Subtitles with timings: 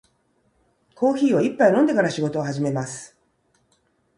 [0.95, 3.15] コーヒーを一杯飲んでから仕事を始めます。